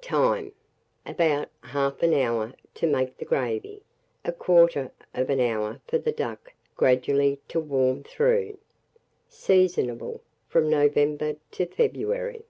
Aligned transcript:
Time. 0.00 0.52
About 1.04 1.50
1/2 1.64 2.14
hour 2.24 2.54
to 2.72 2.86
make 2.86 3.18
the 3.18 3.26
gravy; 3.26 3.82
1/4 4.24 4.90
hour 5.50 5.82
for 5.86 5.98
the 5.98 6.12
duck 6.12 6.50
gradually 6.74 7.38
to 7.48 7.60
warm 7.60 8.02
through. 8.02 8.56
Seasonable 9.28 10.22
from 10.48 10.70
November 10.70 11.34
to 11.50 11.66
February. 11.66 12.46